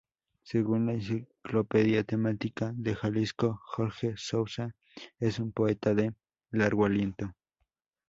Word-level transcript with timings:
Según 0.41 0.87
la 0.87 0.93
Enciclopedia 0.93 2.03
Temática 2.03 2.73
de 2.75 2.95
Jalisco, 2.95 3.61
“Jorge 3.63 4.15
Souza 4.17 4.73
es 5.19 5.37
un 5.37 5.51
poeta 5.51 5.93
de 5.93 6.15
largo 6.49 6.85
aliento. 6.85 7.35